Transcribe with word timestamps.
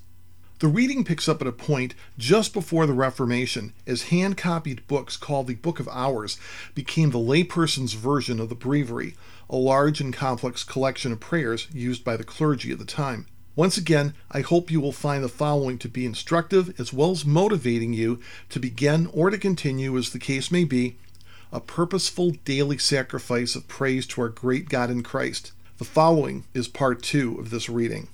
The 0.59 0.69
reading 0.69 1.05
picks 1.05 1.29
up 1.29 1.43
at 1.43 1.47
a 1.47 1.53
point 1.53 1.95
just 2.17 2.55
before 2.55 2.87
the 2.87 2.95
Reformation, 2.95 3.75
as 3.87 4.05
hand 4.05 4.39
copied 4.39 4.87
books 4.87 5.19
called 5.19 5.49
the 5.49 5.55
Book 5.55 5.79
of 5.79 5.89
Hours 5.89 6.39
became 6.75 7.11
the 7.11 7.19
layperson's 7.19 7.93
version 7.93 8.41
of 8.41 8.49
the 8.49 8.55
Breviary, 8.55 9.15
a 9.51 9.57
large 9.57 10.01
and 10.01 10.15
complex 10.15 10.65
collection 10.65 11.13
of 11.13 11.21
prayers 11.21 11.69
used 11.75 12.05
by 12.05 12.17
the 12.17 12.25
clergy 12.25 12.73
at 12.73 12.79
the 12.79 12.87
time. 12.87 13.27
Once 13.57 13.79
again, 13.79 14.13
I 14.31 14.43
hope 14.43 14.71
you 14.71 14.83
will 14.83 14.93
find 14.93 15.25
the 15.25 15.31
following 15.31 15.79
to 15.79 15.89
be 15.89 16.05
instructive 16.05 16.79
as 16.79 16.93
well 16.93 17.13
as 17.13 17.25
motivating 17.25 17.95
you 17.95 18.21
to 18.51 18.61
begin 18.61 19.09
or 19.15 19.31
to 19.31 19.39
continue, 19.39 19.97
as 19.97 20.11
the 20.11 20.19
case 20.19 20.51
may 20.53 20.65
be, 20.65 20.99
a 21.51 21.59
purposeful 21.59 22.33
daily 22.45 22.77
sacrifice 22.77 23.57
of 23.57 23.67
praise 23.67 24.07
to 24.09 24.21
our 24.21 24.29
great 24.29 24.69
God 24.69 24.91
in 24.91 25.03
Christ. 25.03 25.53
The 25.79 25.87
following 25.87 26.45
is 26.53 26.69
part 26.69 27.03
two 27.03 27.39
of 27.39 27.49
this 27.49 27.71
reading. 27.71 28.09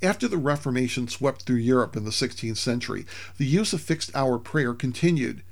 After 0.00 0.28
the 0.28 0.36
Reformation 0.38 1.08
swept 1.08 1.42
through 1.42 1.56
Europe 1.56 1.96
in 1.96 2.04
the 2.04 2.12
16th 2.12 2.56
century, 2.56 3.06
the 3.36 3.46
use 3.46 3.72
of 3.72 3.80
fixed 3.80 4.14
hour 4.14 4.38
prayer 4.38 4.74
continued. 4.74 5.42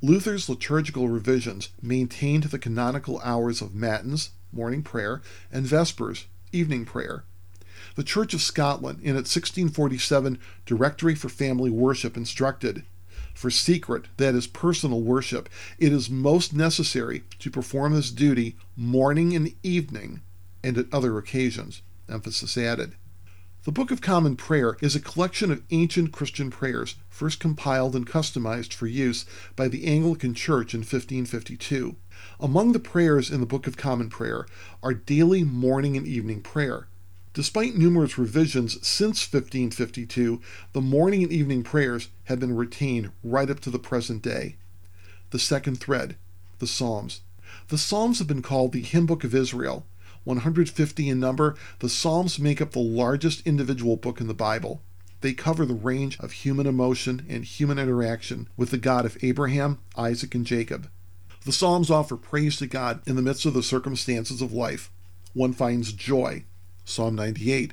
Luther's 0.00 0.48
liturgical 0.48 1.08
revisions 1.08 1.70
maintained 1.82 2.44
the 2.44 2.58
canonical 2.60 3.20
hours 3.24 3.60
of 3.60 3.74
Matins, 3.74 4.30
morning 4.52 4.84
prayer, 4.84 5.20
and 5.50 5.66
Vespers, 5.66 6.26
evening 6.52 6.84
prayer. 6.84 7.24
The 7.96 8.04
Church 8.04 8.34
of 8.34 8.42
Scotland, 8.42 9.00
in 9.00 9.16
its 9.16 9.34
1647 9.34 10.38
Directory 10.66 11.14
for 11.14 11.28
Family 11.28 11.70
Worship, 11.70 12.16
instructed 12.16 12.84
for 13.34 13.50
secret, 13.50 14.06
that 14.16 14.34
is, 14.34 14.46
personal 14.46 15.02
worship, 15.02 15.48
it 15.78 15.92
is 15.92 16.08
most 16.08 16.54
necessary 16.54 17.24
to 17.40 17.50
perform 17.50 17.94
this 17.94 18.10
duty 18.10 18.56
morning 18.76 19.34
and 19.34 19.52
evening 19.62 20.22
and 20.62 20.78
at 20.78 20.92
other 20.92 21.18
occasions. 21.18 21.82
Emphasis 22.08 22.56
added. 22.56 22.94
The 23.64 23.72
Book 23.72 23.90
of 23.90 24.02
Common 24.02 24.36
Prayer 24.36 24.76
is 24.80 24.94
a 24.94 25.00
collection 25.00 25.50
of 25.50 25.62
ancient 25.70 26.12
Christian 26.12 26.50
prayers, 26.50 26.96
first 27.08 27.40
compiled 27.40 27.96
and 27.96 28.06
customized 28.06 28.74
for 28.74 28.86
use 28.86 29.24
by 29.56 29.68
the 29.68 29.86
Anglican 29.86 30.34
Church 30.34 30.74
in 30.74 30.80
1552. 30.80 31.96
Among 32.38 32.72
the 32.72 32.78
prayers 32.78 33.30
in 33.30 33.40
the 33.40 33.46
Book 33.46 33.66
of 33.66 33.78
Common 33.78 34.10
Prayer 34.10 34.46
are 34.82 34.92
daily 34.92 35.44
morning 35.44 35.96
and 35.96 36.06
evening 36.06 36.42
prayer. 36.42 36.88
Despite 37.34 37.74
numerous 37.74 38.16
revisions 38.16 38.74
since 38.86 39.20
1552, 39.20 40.40
the 40.72 40.80
morning 40.80 41.24
and 41.24 41.32
evening 41.32 41.64
prayers 41.64 42.08
have 42.24 42.38
been 42.38 42.54
retained 42.54 43.10
right 43.24 43.50
up 43.50 43.58
to 43.60 43.70
the 43.70 43.78
present 43.80 44.22
day. 44.22 44.54
The 45.30 45.40
second 45.40 45.80
thread, 45.80 46.16
the 46.60 46.68
Psalms. 46.68 47.22
The 47.68 47.78
Psalms 47.78 48.20
have 48.20 48.28
been 48.28 48.40
called 48.40 48.70
the 48.70 48.82
Hymn 48.82 49.06
Book 49.06 49.24
of 49.24 49.34
Israel. 49.34 49.84
150 50.22 51.08
in 51.08 51.18
number, 51.18 51.56
the 51.80 51.88
Psalms 51.88 52.38
make 52.38 52.60
up 52.60 52.70
the 52.70 52.78
largest 52.78 53.44
individual 53.44 53.96
book 53.96 54.20
in 54.20 54.28
the 54.28 54.32
Bible. 54.32 54.80
They 55.20 55.32
cover 55.32 55.66
the 55.66 55.74
range 55.74 56.16
of 56.20 56.30
human 56.30 56.68
emotion 56.68 57.26
and 57.28 57.44
human 57.44 57.80
interaction 57.80 58.48
with 58.56 58.70
the 58.70 58.78
God 58.78 59.04
of 59.04 59.18
Abraham, 59.22 59.80
Isaac, 59.96 60.36
and 60.36 60.46
Jacob. 60.46 60.88
The 61.44 61.52
Psalms 61.52 61.90
offer 61.90 62.16
praise 62.16 62.58
to 62.58 62.68
God 62.68 63.00
in 63.08 63.16
the 63.16 63.22
midst 63.22 63.44
of 63.44 63.54
the 63.54 63.62
circumstances 63.64 64.40
of 64.40 64.52
life. 64.52 64.92
One 65.32 65.52
finds 65.52 65.92
joy, 65.92 66.44
Psalm 66.84 67.14
98, 67.14 67.72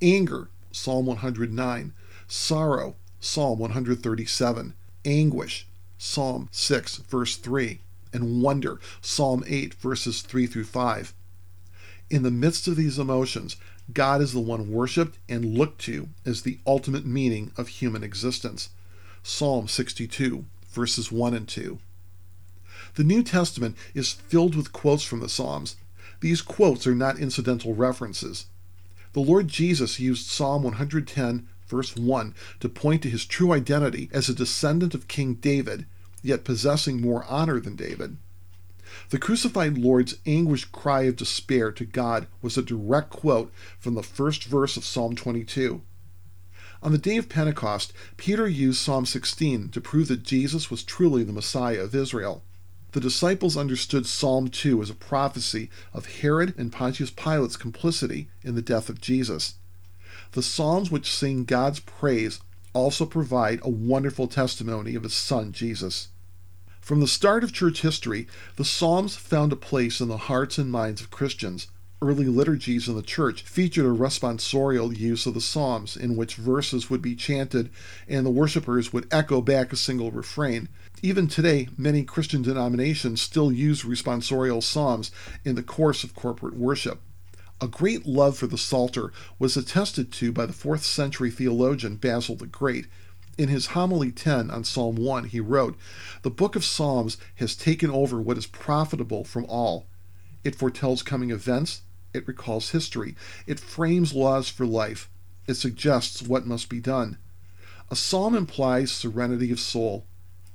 anger, 0.00 0.48
Psalm 0.70 1.06
109, 1.06 1.92
sorrow, 2.26 2.96
Psalm 3.20 3.58
137, 3.58 4.74
anguish, 5.04 5.66
Psalm 5.98 6.48
6, 6.50 6.96
verse 6.96 7.36
3, 7.36 7.80
and 8.12 8.42
wonder, 8.42 8.80
Psalm 9.00 9.44
8, 9.46 9.74
verses 9.74 10.22
3 10.22 10.46
through 10.46 10.64
5. 10.64 11.14
In 12.10 12.22
the 12.22 12.30
midst 12.30 12.68
of 12.68 12.76
these 12.76 12.98
emotions, 12.98 13.56
God 13.92 14.20
is 14.20 14.32
the 14.32 14.40
one 14.40 14.70
worshiped 14.70 15.18
and 15.28 15.56
looked 15.56 15.80
to 15.82 16.08
as 16.24 16.42
the 16.42 16.58
ultimate 16.66 17.06
meaning 17.06 17.52
of 17.56 17.68
human 17.68 18.02
existence. 18.02 18.70
Psalm 19.22 19.68
62, 19.68 20.44
verses 20.70 21.10
1 21.10 21.34
and 21.34 21.48
2. 21.48 21.78
The 22.94 23.04
New 23.04 23.22
Testament 23.22 23.76
is 23.94 24.12
filled 24.12 24.54
with 24.54 24.72
quotes 24.72 25.02
from 25.02 25.20
the 25.20 25.28
Psalms. 25.28 25.76
These 26.22 26.40
quotes 26.40 26.86
are 26.86 26.94
not 26.94 27.18
incidental 27.18 27.74
references. 27.74 28.46
The 29.12 29.20
Lord 29.20 29.48
Jesus 29.48 29.98
used 29.98 30.28
Psalm 30.28 30.62
110, 30.62 31.48
verse 31.66 31.96
1, 31.96 32.34
to 32.60 32.68
point 32.68 33.02
to 33.02 33.10
his 33.10 33.26
true 33.26 33.52
identity 33.52 34.08
as 34.12 34.28
a 34.28 34.34
descendant 34.34 34.94
of 34.94 35.08
King 35.08 35.34
David, 35.34 35.84
yet 36.22 36.44
possessing 36.44 37.00
more 37.00 37.24
honor 37.24 37.58
than 37.58 37.74
David. 37.74 38.18
The 39.10 39.18
crucified 39.18 39.76
Lord's 39.76 40.14
anguished 40.24 40.70
cry 40.70 41.02
of 41.02 41.16
despair 41.16 41.72
to 41.72 41.84
God 41.84 42.28
was 42.40 42.56
a 42.56 42.62
direct 42.62 43.10
quote 43.10 43.52
from 43.80 43.94
the 43.94 44.02
first 44.04 44.44
verse 44.44 44.76
of 44.76 44.84
Psalm 44.84 45.16
22. 45.16 45.82
On 46.84 46.92
the 46.92 46.98
day 46.98 47.16
of 47.16 47.28
Pentecost, 47.28 47.92
Peter 48.16 48.46
used 48.46 48.80
Psalm 48.80 49.06
16 49.06 49.70
to 49.70 49.80
prove 49.80 50.06
that 50.06 50.22
Jesus 50.22 50.70
was 50.70 50.84
truly 50.84 51.24
the 51.24 51.32
Messiah 51.32 51.80
of 51.80 51.96
Israel. 51.96 52.44
The 52.92 53.00
disciples 53.00 53.56
understood 53.56 54.04
Psalm 54.06 54.48
2 54.48 54.82
as 54.82 54.90
a 54.90 54.94
prophecy 54.94 55.70
of 55.94 56.20
Herod 56.20 56.54
and 56.58 56.70
Pontius 56.70 57.10
Pilate's 57.10 57.56
complicity 57.56 58.28
in 58.42 58.54
the 58.54 58.60
death 58.60 58.90
of 58.90 59.00
Jesus. 59.00 59.54
The 60.32 60.42
Psalms 60.42 60.90
which 60.90 61.10
sing 61.10 61.44
God's 61.44 61.80
praise 61.80 62.40
also 62.74 63.06
provide 63.06 63.60
a 63.62 63.70
wonderful 63.70 64.28
testimony 64.28 64.94
of 64.94 65.04
his 65.04 65.14
son 65.14 65.52
Jesus. 65.52 66.08
From 66.82 67.00
the 67.00 67.08
start 67.08 67.42
of 67.42 67.52
church 67.52 67.80
history, 67.80 68.26
the 68.56 68.64
Psalms 68.64 69.16
found 69.16 69.52
a 69.52 69.56
place 69.56 70.00
in 70.00 70.08
the 70.08 70.16
hearts 70.28 70.58
and 70.58 70.70
minds 70.70 71.00
of 71.00 71.10
Christians. 71.10 71.68
Early 72.02 72.26
liturgies 72.26 72.88
in 72.88 72.96
the 72.96 73.02
church 73.02 73.42
featured 73.42 73.86
a 73.86 73.90
responsorial 73.90 74.98
use 74.98 75.24
of 75.24 75.34
the 75.34 75.40
Psalms, 75.40 75.96
in 75.96 76.16
which 76.16 76.34
verses 76.34 76.90
would 76.90 77.00
be 77.00 77.14
chanted 77.14 77.70
and 78.08 78.26
the 78.26 78.30
worshippers 78.30 78.92
would 78.92 79.06
echo 79.12 79.40
back 79.40 79.72
a 79.72 79.76
single 79.76 80.10
refrain, 80.10 80.68
even 81.00 81.28
today, 81.28 81.68
many 81.78 82.02
Christian 82.02 82.42
denominations 82.42 83.22
still 83.22 83.52
use 83.52 83.84
responsorial 83.84 84.60
psalms 84.60 85.12
in 85.44 85.54
the 85.54 85.62
course 85.62 86.02
of 86.02 86.16
corporate 86.16 86.56
worship. 86.56 87.00
A 87.60 87.68
great 87.68 88.04
love 88.04 88.36
for 88.36 88.48
the 88.48 88.58
Psalter 88.58 89.12
was 89.38 89.56
attested 89.56 90.10
to 90.14 90.32
by 90.32 90.46
the 90.46 90.52
4th 90.52 90.82
century 90.82 91.30
theologian 91.30 91.98
Basil 91.98 92.34
the 92.34 92.48
Great. 92.48 92.88
In 93.38 93.48
his 93.48 93.66
homily 93.66 94.10
10 94.10 94.50
on 94.50 94.64
Psalm 94.64 94.96
1, 94.96 95.26
he 95.26 95.38
wrote, 95.38 95.76
The 96.22 96.30
book 96.30 96.56
of 96.56 96.64
Psalms 96.64 97.16
has 97.36 97.54
taken 97.54 97.90
over 97.90 98.20
what 98.20 98.38
is 98.38 98.48
profitable 98.48 99.22
from 99.22 99.44
all. 99.44 99.86
It 100.42 100.56
foretells 100.56 101.04
coming 101.04 101.30
events, 101.30 101.82
it 102.14 102.26
recalls 102.26 102.70
history, 102.70 103.16
it 103.46 103.60
frames 103.60 104.14
laws 104.14 104.48
for 104.48 104.66
life, 104.66 105.08
it 105.46 105.54
suggests 105.54 106.22
what 106.22 106.46
must 106.46 106.68
be 106.68 106.80
done. 106.80 107.18
A 107.90 107.96
psalm 107.96 108.34
implies 108.34 108.90
serenity 108.90 109.50
of 109.50 109.60
soul. 109.60 110.06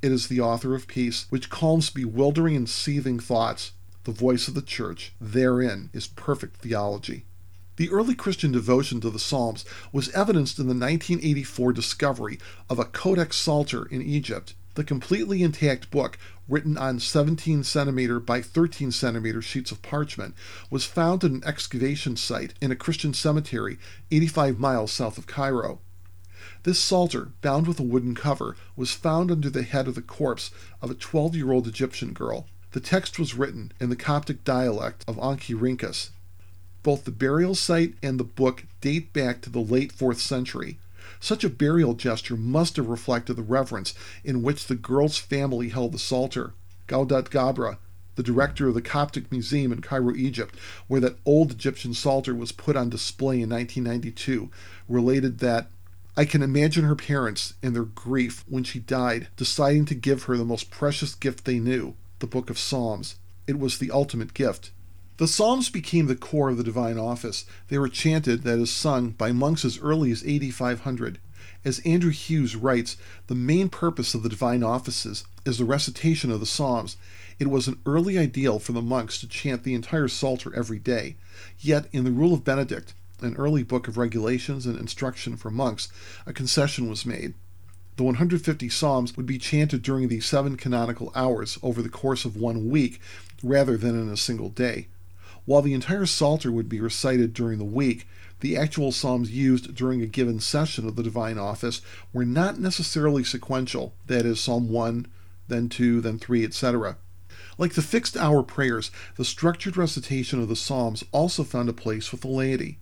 It 0.01 0.11
is 0.11 0.27
the 0.27 0.41
author 0.41 0.73
of 0.73 0.87
peace, 0.87 1.25
which 1.29 1.49
calms 1.49 1.89
bewildering 1.89 2.55
and 2.55 2.69
seething 2.69 3.19
thoughts. 3.19 3.73
The 4.05 4.11
voice 4.11 4.47
of 4.47 4.53
the 4.53 4.61
church. 4.61 5.13
Therein 5.19 5.89
is 5.93 6.07
perfect 6.07 6.57
theology. 6.57 7.25
The 7.75 7.91
early 7.91 8.15
Christian 8.15 8.51
devotion 8.51 9.01
to 9.01 9.11
the 9.11 9.19
Psalms 9.19 9.65
was 9.91 10.09
evidenced 10.09 10.57
in 10.57 10.65
the 10.65 10.73
1984 10.73 11.73
discovery 11.73 12.39
of 12.69 12.79
a 12.79 12.85
Codex 12.85 13.37
Psalter 13.37 13.85
in 13.85 14.01
Egypt. 14.01 14.55
The 14.77 14.83
completely 14.83 15.41
intact 15.41 15.89
book, 15.89 16.19
written 16.47 16.77
on 16.77 16.99
17 16.99 17.63
centimeter 17.63 18.19
by 18.19 18.43
13 18.43 18.91
centimeter 18.91 19.41
sheets 19.41 19.71
of 19.71 19.81
parchment, 19.81 20.35
was 20.69 20.85
found 20.85 21.23
at 21.23 21.31
an 21.31 21.43
excavation 21.43 22.15
site 22.15 22.53
in 22.61 22.71
a 22.71 22.75
Christian 22.75 23.15
cemetery 23.15 23.79
85 24.11 24.59
miles 24.59 24.91
south 24.91 25.17
of 25.17 25.25
Cairo. 25.25 25.79
This 26.61 26.77
psalter, 26.77 27.31
bound 27.41 27.65
with 27.65 27.79
a 27.79 27.83
wooden 27.83 28.13
cover, 28.13 28.55
was 28.75 28.91
found 28.91 29.31
under 29.31 29.49
the 29.49 29.63
head 29.63 29.87
of 29.87 29.95
the 29.95 30.01
corpse 30.03 30.51
of 30.79 30.91
a 30.91 30.93
12 30.93 31.35
year 31.35 31.51
old 31.51 31.67
Egyptian 31.67 32.13
girl. 32.13 32.45
The 32.73 32.79
text 32.79 33.17
was 33.17 33.33
written 33.33 33.71
in 33.79 33.89
the 33.89 33.95
Coptic 33.95 34.43
dialect 34.43 35.03
of 35.07 35.15
Anki 35.15 36.11
Both 36.83 37.03
the 37.03 37.09
burial 37.09 37.55
site 37.55 37.95
and 38.03 38.19
the 38.19 38.23
book 38.23 38.65
date 38.81 39.11
back 39.11 39.41
to 39.41 39.49
the 39.49 39.57
late 39.57 39.91
4th 39.91 40.17
century. 40.17 40.77
Such 41.19 41.43
a 41.43 41.49
burial 41.49 41.93
gesture 41.93 42.37
must 42.37 42.75
have 42.75 42.87
reflected 42.87 43.35
the 43.35 43.43
reverence 43.43 43.93
in 44.23 44.43
which 44.43 44.67
the 44.67 44.75
girl's 44.75 45.17
family 45.17 45.69
held 45.69 45.91
the 45.93 45.99
Psalter. 45.99 46.53
Gawdat 46.87 47.29
Gabra, 47.29 47.77
the 48.15 48.23
director 48.23 48.67
of 48.67 48.73
the 48.73 48.81
Coptic 48.81 49.31
Museum 49.31 49.71
in 49.71 49.81
Cairo, 49.81 50.15
Egypt, 50.15 50.55
where 50.87 51.01
that 51.01 51.19
old 51.25 51.51
Egyptian 51.51 51.93
Psalter 51.93 52.33
was 52.33 52.51
put 52.51 52.75
on 52.75 52.89
display 52.89 53.41
in 53.41 53.49
1992, 53.49 54.49
related 54.89 55.39
that 55.39 55.69
I 56.15 56.25
can 56.25 56.41
imagine 56.41 56.83
her 56.83 56.95
parents 56.95 57.53
in 57.61 57.73
their 57.73 57.83
grief 57.83 58.43
when 58.47 58.63
she 58.63 58.79
died, 58.79 59.27
deciding 59.37 59.85
to 59.85 59.95
give 59.95 60.23
her 60.23 60.35
the 60.35 60.43
most 60.43 60.71
precious 60.71 61.13
gift 61.13 61.45
they 61.45 61.59
knew 61.59 61.95
the 62.19 62.25
Book 62.25 62.49
of 62.49 62.57
Psalms. 62.57 63.17
It 63.45 63.59
was 63.59 63.77
the 63.77 63.91
ultimate 63.91 64.33
gift. 64.33 64.71
The 65.17 65.27
Psalms 65.27 65.71
became 65.71 66.05
the 66.05 66.15
core 66.15 66.49
of 66.49 66.57
the 66.57 66.63
divine 66.63 66.99
office. 66.99 67.45
They 67.69 67.79
were 67.79 67.89
chanted, 67.89 68.43
that 68.43 68.59
is, 68.59 68.69
sung, 68.69 69.09
by 69.09 69.31
monks 69.31 69.65
as 69.65 69.79
early 69.79 70.11
as 70.11 70.23
8500. 70.23 71.17
As 71.65 71.79
Andrew 71.79 72.11
Hughes 72.11 72.55
writes, 72.55 72.97
the 73.25 73.33
main 73.33 73.67
purpose 73.67 74.13
of 74.13 74.21
the 74.21 74.29
divine 74.29 74.61
offices 74.61 75.23
is 75.43 75.57
the 75.57 75.65
recitation 75.65 76.29
of 76.31 76.39
the 76.39 76.45
Psalms. 76.45 76.97
It 77.39 77.49
was 77.49 77.67
an 77.67 77.79
early 77.87 78.15
ideal 78.15 78.59
for 78.59 78.73
the 78.73 78.81
monks 78.81 79.19
to 79.19 79.27
chant 79.27 79.63
the 79.63 79.73
entire 79.73 80.07
Psalter 80.07 80.53
every 80.55 80.77
day. 80.77 81.15
Yet, 81.57 81.87
in 81.91 82.03
the 82.03 82.11
Rule 82.11 82.35
of 82.35 82.43
Benedict, 82.43 82.93
an 83.19 83.35
early 83.37 83.63
book 83.63 83.87
of 83.87 83.97
regulations 83.97 84.67
and 84.67 84.77
instruction 84.77 85.35
for 85.35 85.49
monks, 85.49 85.87
a 86.27 86.31
concession 86.31 86.89
was 86.91 87.07
made. 87.07 87.33
The 87.95 88.03
150 88.03 88.69
Psalms 88.69 89.17
would 89.17 89.25
be 89.25 89.39
chanted 89.39 89.81
during 89.81 90.09
the 90.09 90.19
seven 90.19 90.57
canonical 90.57 91.11
hours 91.15 91.57
over 91.63 91.81
the 91.81 91.89
course 91.89 92.23
of 92.23 92.37
one 92.37 92.69
week 92.69 93.01
rather 93.41 93.77
than 93.77 93.99
in 93.99 94.09
a 94.09 94.17
single 94.17 94.49
day. 94.49 94.89
While 95.47 95.61
the 95.61 95.73
entire 95.73 96.05
Psalter 96.05 96.51
would 96.51 96.67
be 96.67 96.81
recited 96.81 97.33
during 97.33 97.57
the 97.57 97.63
week, 97.63 98.05
the 98.41 98.57
actual 98.57 98.91
psalms 98.91 99.31
used 99.31 99.73
during 99.73 100.01
a 100.01 100.05
given 100.05 100.41
session 100.41 100.85
of 100.85 100.97
the 100.97 101.03
divine 101.03 101.37
office 101.37 101.79
were 102.11 102.25
not 102.25 102.59
necessarily 102.59 103.23
sequential, 103.23 103.93
that 104.07 104.25
is, 104.25 104.41
Psalm 104.41 104.67
1, 104.67 105.07
then 105.47 105.69
2, 105.69 106.01
then 106.01 106.19
3, 106.19 106.43
etc. 106.43 106.97
Like 107.57 107.75
the 107.75 107.81
fixed 107.81 108.17
hour 108.17 108.43
prayers, 108.43 108.91
the 109.15 109.23
structured 109.23 109.77
recitation 109.77 110.41
of 110.41 110.49
the 110.49 110.55
Psalms 110.57 111.05
also 111.13 111.45
found 111.45 111.69
a 111.69 111.73
place 111.73 112.11
with 112.11 112.19
the 112.21 112.27
laity. 112.27 112.79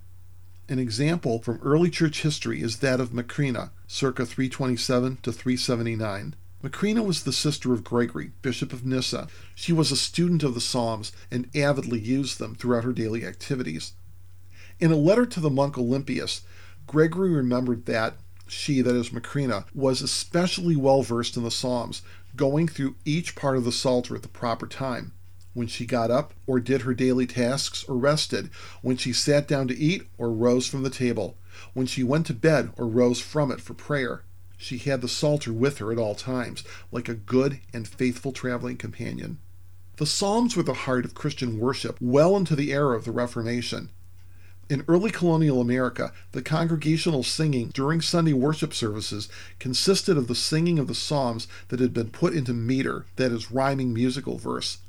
An 0.68 0.80
example 0.80 1.44
from 1.44 1.60
early 1.62 1.92
church 1.92 2.24
history 2.24 2.64
is 2.64 2.78
that 2.78 3.00
of 3.00 3.12
Macrina, 3.12 3.70
circa 3.86 4.26
327 4.26 5.20
to 5.22 5.32
379. 5.32 6.34
Macrina 6.66 7.06
was 7.06 7.22
the 7.22 7.32
sister 7.32 7.74
of 7.74 7.84
Gregory, 7.84 8.32
Bishop 8.42 8.74
of 8.74 8.84
Nyssa. 8.84 9.28
She 9.54 9.72
was 9.72 9.92
a 9.92 9.96
student 9.96 10.42
of 10.42 10.56
the 10.56 10.60
Psalms 10.60 11.12
and 11.30 11.48
avidly 11.56 12.00
used 12.00 12.40
them 12.40 12.56
throughout 12.56 12.84
her 12.84 12.92
daily 12.92 13.24
activities. 13.24 13.94
In 14.80 14.92
a 14.92 14.96
letter 14.96 15.28
to 15.28 15.40
the 15.40 15.52
monk 15.52 15.78
Olympius, 15.78 16.42
Gregory 16.88 17.30
remembered 17.30 17.86
that 17.86 18.16
she, 18.48 18.82
that 18.82 18.96
is 18.96 19.12
Macrina, 19.12 19.66
was 19.76 20.02
especially 20.02 20.76
well 20.76 21.04
versed 21.04 21.38
in 21.38 21.44
the 21.44 21.52
Psalms, 21.52 22.02
going 22.36 22.68
through 22.68 22.96
each 23.06 23.36
part 23.36 23.58
of 23.58 23.64
the 23.64 23.72
Psalter 23.72 24.16
at 24.16 24.24
the 24.24 24.28
proper 24.28 24.66
time. 24.66 25.12
When 25.54 25.68
she 25.68 25.86
got 25.86 26.10
up 26.10 26.34
or 26.48 26.60
did 26.60 26.82
her 26.82 26.96
daily 26.96 27.28
tasks 27.28 27.86
or 27.88 27.96
rested, 27.96 28.50
when 28.82 28.98
she 28.98 29.14
sat 29.14 29.48
down 29.48 29.68
to 29.68 29.78
eat 29.78 30.08
or 30.18 30.32
rose 30.32 30.66
from 30.66 30.82
the 30.82 30.90
table, 30.90 31.38
when 31.76 31.86
she 31.86 32.04
went 32.04 32.26
to 32.26 32.34
bed 32.34 32.72
or 32.76 32.88
rose 32.88 33.22
from 33.22 33.52
it 33.52 33.62
for 33.62 33.76
prayer. 33.76 34.24
She 34.66 34.80
had 34.80 35.02
the 35.02 35.08
Psalter 35.08 35.54
with 35.54 35.78
her 35.78 35.92
at 35.92 36.00
all 36.00 36.16
times, 36.16 36.64
like 36.92 37.08
a 37.08 37.14
good 37.14 37.60
and 37.72 37.88
faithful 37.88 38.32
traveling 38.32 38.78
companion. 38.78 39.38
The 39.98 40.08
Psalms 40.08 40.56
were 40.56 40.64
the 40.64 40.74
heart 40.74 41.06
of 41.06 41.14
Christian 41.14 41.60
worship 41.60 41.98
well 42.02 42.36
into 42.36 42.56
the 42.56 42.74
era 42.74 42.98
of 42.98 43.06
the 43.06 43.12
Reformation. 43.12 43.92
In 44.68 44.84
early 44.88 45.12
colonial 45.12 45.62
America, 45.62 46.12
the 46.32 46.42
congregational 46.42 47.22
singing 47.22 47.68
during 47.76 48.02
Sunday 48.02 48.34
worship 48.34 48.74
services 48.74 49.30
consisted 49.60 50.18
of 50.18 50.26
the 50.26 50.34
singing 50.34 50.80
of 50.80 50.88
the 50.88 50.96
Psalms 50.96 51.48
that 51.68 51.80
had 51.80 51.94
been 51.94 52.10
put 52.10 52.34
into 52.34 52.52
meter, 52.52 53.06
that 53.18 53.32
is, 53.32 53.52
rhyming 53.52 53.94
musical 53.94 54.40
verse. 54.40 54.80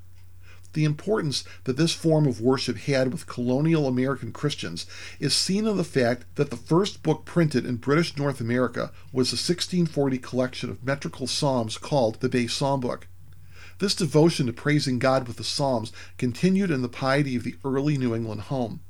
The 0.73 0.85
importance 0.85 1.45
that 1.65 1.77
this 1.77 1.93
form 1.93 2.27
of 2.27 2.41
worship 2.41 2.77
had 2.77 3.13
with 3.13 3.27
colonial 3.27 3.87
American 3.87 4.33
Christians 4.33 4.87
is 5.19 5.35
seen 5.35 5.67
in 5.67 5.77
the 5.77 5.85
fact 5.85 6.27
that 6.35 6.51
the 6.51 6.57
first 6.57 7.03
book 7.03 7.25
printed 7.25 7.65
in 7.65 7.77
British 7.77 8.17
North 8.17 8.41
America 8.41 8.93
was 9.13 9.33
a 9.33 9.37
1640 9.37 10.19
collection 10.19 10.69
of 10.69 10.85
metrical 10.85 11.27
psalms 11.27 11.79
called 11.79 12.21
the 12.21 12.29
Bay 12.29 12.47
Psalm 12.47 12.81
Book. 12.81 13.09
This 13.79 13.95
devotion 13.95 14.47
to 14.47 14.53
praising 14.53 14.99
God 14.99 15.27
with 15.27 15.37
the 15.37 15.45
Psalms 15.45 15.93
continued 16.17 16.71
in 16.71 16.83
the 16.83 16.89
piety 16.89 17.37
of 17.37 17.45
the 17.45 17.57
early 17.65 17.99
New 17.99 18.15
England 18.15 18.43
home. 18.43 18.81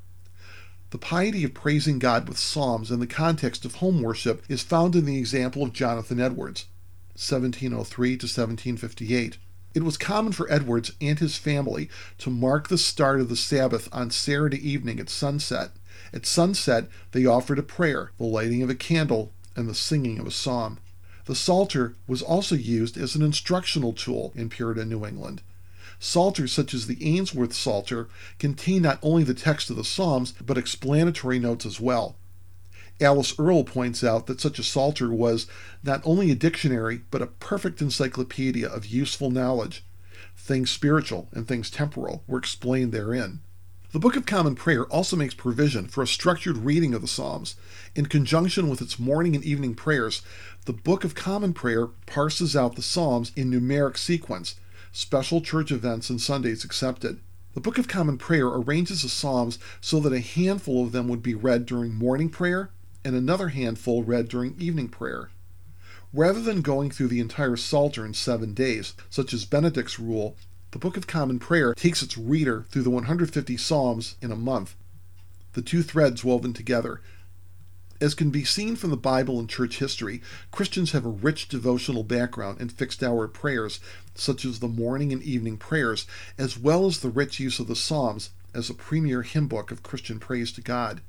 The 0.90 0.98
piety 0.98 1.42
of 1.42 1.54
praising 1.54 1.98
God 1.98 2.28
with 2.28 2.38
psalms 2.38 2.92
in 2.92 3.00
the 3.00 3.06
context 3.08 3.64
of 3.64 3.76
home 3.76 4.00
worship 4.00 4.44
is 4.48 4.62
found 4.62 4.94
in 4.94 5.04
the 5.04 5.18
example 5.18 5.64
of 5.64 5.72
Jonathan 5.72 6.20
Edwards, 6.20 6.66
1703 7.14 8.10
to 8.10 8.26
1758. 8.26 9.38
It 9.76 9.84
was 9.84 9.98
common 9.98 10.32
for 10.32 10.50
Edwards 10.50 10.92
and 11.02 11.18
his 11.18 11.36
family 11.36 11.90
to 12.16 12.30
mark 12.30 12.68
the 12.68 12.78
start 12.78 13.20
of 13.20 13.28
the 13.28 13.36
Sabbath 13.36 13.90
on 13.92 14.10
Saturday 14.10 14.56
evening 14.56 14.98
at 14.98 15.10
sunset. 15.10 15.72
At 16.14 16.24
sunset, 16.24 16.88
they 17.12 17.26
offered 17.26 17.58
a 17.58 17.62
prayer, 17.62 18.10
the 18.16 18.24
lighting 18.24 18.62
of 18.62 18.70
a 18.70 18.74
candle, 18.74 19.34
and 19.54 19.68
the 19.68 19.74
singing 19.74 20.18
of 20.18 20.26
a 20.26 20.30
psalm. 20.30 20.78
The 21.26 21.34
Psalter 21.34 21.94
was 22.06 22.22
also 22.22 22.54
used 22.54 22.96
as 22.96 23.14
an 23.14 23.20
instructional 23.20 23.92
tool 23.92 24.32
in 24.34 24.48
Puritan 24.48 24.88
New 24.88 25.04
England. 25.04 25.42
Psalters 25.98 26.54
such 26.54 26.72
as 26.72 26.86
the 26.86 27.04
Ainsworth 27.04 27.52
Psalter 27.52 28.08
contain 28.38 28.80
not 28.80 28.98
only 29.02 29.24
the 29.24 29.34
text 29.34 29.68
of 29.68 29.76
the 29.76 29.84
Psalms, 29.84 30.32
but 30.40 30.56
explanatory 30.56 31.38
notes 31.38 31.66
as 31.66 31.78
well. 31.78 32.16
Alice 32.98 33.38
Earle 33.38 33.64
points 33.64 34.02
out 34.02 34.26
that 34.26 34.40
such 34.40 34.58
a 34.58 34.64
psalter 34.64 35.12
was 35.12 35.46
not 35.82 36.00
only 36.04 36.30
a 36.30 36.34
dictionary, 36.34 37.02
but 37.10 37.20
a 37.20 37.26
perfect 37.26 37.82
encyclopedia 37.82 38.66
of 38.66 38.86
useful 38.86 39.30
knowledge. 39.30 39.84
Things 40.34 40.70
spiritual 40.70 41.28
and 41.32 41.46
things 41.46 41.70
temporal 41.70 42.24
were 42.26 42.38
explained 42.38 42.92
therein. 42.92 43.40
The 43.92 43.98
Book 43.98 44.16
of 44.16 44.24
Common 44.24 44.54
Prayer 44.54 44.84
also 44.86 45.14
makes 45.14 45.34
provision 45.34 45.88
for 45.88 46.02
a 46.02 46.06
structured 46.06 46.58
reading 46.58 46.94
of 46.94 47.02
the 47.02 47.08
Psalms. 47.08 47.54
In 47.94 48.06
conjunction 48.06 48.68
with 48.68 48.80
its 48.80 48.98
morning 48.98 49.34
and 49.34 49.44
evening 49.44 49.74
prayers, 49.74 50.22
the 50.64 50.72
Book 50.72 51.04
of 51.04 51.14
Common 51.14 51.52
Prayer 51.52 51.88
parses 52.06 52.56
out 52.56 52.76
the 52.76 52.82
Psalms 52.82 53.30
in 53.36 53.50
numeric 53.50 53.98
sequence, 53.98 54.54
special 54.90 55.42
church 55.42 55.70
events 55.70 56.08
and 56.08 56.20
Sundays 56.20 56.64
excepted. 56.64 57.20
The 57.52 57.60
Book 57.60 57.78
of 57.78 57.88
Common 57.88 58.16
Prayer 58.18 58.46
arranges 58.46 59.02
the 59.02 59.08
Psalms 59.08 59.58
so 59.80 60.00
that 60.00 60.12
a 60.12 60.20
handful 60.20 60.84
of 60.84 60.92
them 60.92 61.08
would 61.08 61.22
be 61.22 61.34
read 61.34 61.66
during 61.66 61.94
morning 61.94 62.28
prayer 62.28 62.70
and 63.06 63.14
another 63.14 63.50
handful 63.50 64.02
read 64.02 64.26
during 64.28 64.56
evening 64.58 64.88
prayer. 64.88 65.30
Rather 66.12 66.40
than 66.40 66.60
going 66.60 66.90
through 66.90 67.06
the 67.06 67.20
entire 67.20 67.54
Psalter 67.54 68.04
in 68.04 68.12
seven 68.12 68.52
days, 68.52 68.94
such 69.08 69.32
as 69.32 69.44
Benedict's 69.44 70.00
rule, 70.00 70.36
the 70.72 70.80
Book 70.80 70.96
of 70.96 71.06
Common 71.06 71.38
Prayer 71.38 71.72
takes 71.72 72.02
its 72.02 72.18
reader 72.18 72.66
through 72.68 72.82
the 72.82 72.90
150 72.90 73.56
Psalms 73.56 74.16
in 74.20 74.32
a 74.32 74.36
month, 74.36 74.74
the 75.52 75.62
two 75.62 75.84
threads 75.84 76.24
woven 76.24 76.52
together. 76.52 77.00
As 78.00 78.12
can 78.12 78.30
be 78.30 78.42
seen 78.42 78.74
from 78.74 78.90
the 78.90 78.96
Bible 78.96 79.38
and 79.38 79.48
church 79.48 79.78
history, 79.78 80.20
Christians 80.50 80.90
have 80.90 81.06
a 81.06 81.08
rich 81.10 81.46
devotional 81.46 82.02
background 82.02 82.60
in 82.60 82.70
fixed 82.70 83.04
hour 83.04 83.28
prayers, 83.28 83.78
such 84.16 84.44
as 84.44 84.58
the 84.58 84.66
morning 84.66 85.12
and 85.12 85.22
evening 85.22 85.58
prayers, 85.58 86.08
as 86.36 86.58
well 86.58 86.86
as 86.86 86.98
the 86.98 87.08
rich 87.08 87.38
use 87.38 87.60
of 87.60 87.68
the 87.68 87.76
Psalms 87.76 88.30
as 88.52 88.68
a 88.68 88.74
premier 88.74 89.22
hymn 89.22 89.46
book 89.46 89.70
of 89.70 89.84
Christian 89.84 90.18
praise 90.18 90.50
to 90.50 90.60
God. 90.60 91.02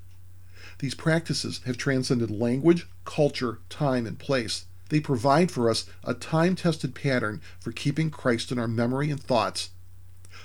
These 0.80 0.96
practices 0.96 1.62
have 1.66 1.78
transcended 1.78 2.30
language, 2.30 2.88
culture, 3.04 3.60
time, 3.70 4.06
and 4.06 4.20
place. 4.20 4.66
They 4.90 5.00
provide 5.00 5.52
for 5.52 5.70
us 5.70 5.86
a 6.04 6.14
time 6.14 6.56
tested 6.56 6.94
pattern 6.94 7.42
for 7.60 7.72
keeping 7.72 8.10
Christ 8.10 8.52
in 8.52 8.60
our 8.60 8.68
memory 8.68 9.10
and 9.10 9.22
thoughts. 9.22 9.72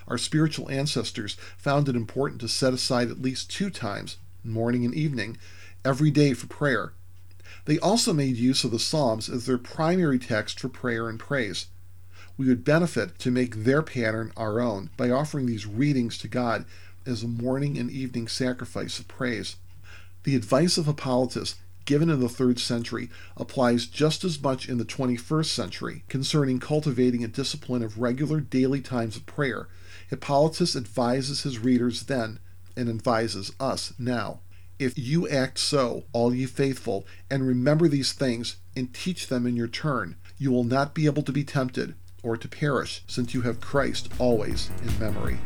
Our 0.09 0.19
spiritual 0.19 0.71
ancestors 0.71 1.37
found 1.57 1.89
it 1.89 1.95
important 1.95 2.41
to 2.41 2.49
set 2.49 2.73
aside 2.73 3.11
at 3.11 3.23
least 3.23 3.51
two 3.51 3.71
times, 3.71 4.17
morning 4.43 4.85
and 4.85 4.95
evening, 4.95 5.37
every 5.85 6.11
day 6.11 6.35
for 6.35 6.47
prayer. 6.47 6.93
They 7.67 7.79
also 7.79 8.13
made 8.13 8.37
use 8.37 8.65
of 8.65 8.73
the 8.73 8.79
Psalms 8.79 9.29
as 9.29 9.47
their 9.47 9.59
primary 9.59 10.19
text 10.19 10.59
for 10.59 10.69
prayer 10.69 11.09
and 11.09 11.21
praise. 11.21 11.67
We 12.37 12.49
would 12.49 12.65
benefit 12.65 13.19
to 13.21 13.31
make 13.31 13.65
their 13.65 13.83
pattern 13.83 14.33
our 14.37 14.61
own 14.61 14.91
by 14.97 15.11
offering 15.11 15.47
these 15.47 15.67
readings 15.67 16.19
to 16.19 16.29
God 16.29 16.65
as 17.07 17.23
a 17.23 17.29
morning 17.29 17.79
and 17.79 17.91
evening 17.91 18.27
sacrifice 18.27 18.99
of 18.99 19.07
praise. 19.07 19.57
The 20.25 20.37
advice 20.37 20.79
of 20.79 20.87
Hippolytus, 20.87 21.57
given 21.85 22.09
in 22.09 22.21
the 22.21 22.29
third 22.29 22.61
century, 22.61 23.11
applies 23.37 23.87
just 23.87 24.25
as 24.25 24.41
much 24.41 24.69
in 24.69 24.79
the 24.79 24.85
21st 24.85 25.47
century 25.47 26.05
concerning 26.09 26.61
cultivating 26.61 27.25
a 27.25 27.29
discipline 27.29 27.83
of 27.83 27.99
regular 27.99 28.41
daily 28.41 28.81
times 28.81 29.17
of 29.17 29.27
prayer. 29.27 29.69
Hippolytus 30.09 30.77
advises 30.77 31.43
his 31.43 31.59
readers 31.59 32.05
then 32.05 32.39
and 32.77 32.89
advises 32.89 33.53
us 33.59 33.95
now. 33.99 34.41
If 34.79 34.97
you 34.97 35.29
act 35.29 35.59
so, 35.59 36.05
all 36.13 36.35
ye 36.35 36.47
faithful, 36.47 37.07
and 37.31 37.47
remember 37.47 37.89
these 37.89 38.13
things, 38.13 38.57
and 38.75 38.93
teach 38.93 39.29
them 39.29 39.47
in 39.47 39.57
your 39.57 39.69
turn, 39.69 40.17
you 40.39 40.51
will 40.51 40.65
not 40.65 40.95
be 40.95 41.07
able 41.07 41.23
to 41.23 41.33
be 41.33 41.45
tempted 41.45 41.95
or 42.23 42.37
to 42.37 42.49
perish, 42.49 43.03
since 43.07 43.35
you 43.35 43.43
have 43.43 43.61
Christ 43.61 44.09
always 44.19 44.71
in 44.83 44.99
memory. 44.99 45.39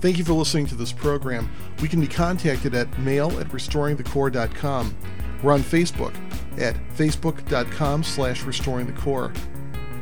Thank 0.00 0.18
you 0.18 0.24
for 0.24 0.32
listening 0.32 0.66
to 0.66 0.74
this 0.74 0.92
program. 0.92 1.50
We 1.82 1.88
can 1.88 2.00
be 2.00 2.06
contacted 2.06 2.74
at 2.74 2.98
mail 2.98 3.38
at 3.40 3.48
restoringthecore.com. 3.48 4.96
We're 5.42 5.52
on 5.52 5.60
Facebook 5.60 6.14
at 6.60 6.76
facebook.com 6.96 8.04
slash 8.04 8.44
restoring 8.44 8.86
the 8.86 8.92
core. 8.92 9.32